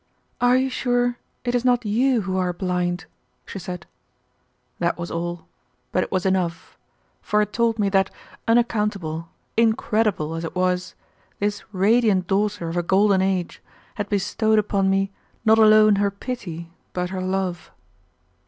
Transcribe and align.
"Are 0.41 0.57
you 0.57 0.67
sure 0.71 1.19
it 1.43 1.53
is 1.53 1.63
not 1.63 1.85
you 1.85 2.21
who 2.21 2.35
are 2.35 2.53
blind?" 2.53 3.05
she 3.45 3.59
said. 3.59 3.85
That 4.79 4.97
was 4.97 5.11
all, 5.11 5.45
but 5.91 6.01
it 6.03 6.11
was 6.11 6.25
enough, 6.25 6.75
for 7.21 7.39
it 7.39 7.53
told 7.53 7.77
me 7.77 7.87
that, 7.89 8.09
unaccountable, 8.47 9.29
incredible 9.55 10.33
as 10.33 10.43
it 10.43 10.55
was, 10.55 10.95
this 11.37 11.61
radiant 11.71 12.25
daughter 12.25 12.67
of 12.67 12.77
a 12.77 12.81
golden 12.81 13.21
age 13.21 13.61
had 13.93 14.09
bestowed 14.09 14.57
upon 14.57 14.89
me 14.89 15.11
not 15.45 15.59
alone 15.59 15.97
her 15.97 16.09
pity, 16.09 16.71
but 16.93 17.11
her 17.11 17.21
love. 17.21 17.69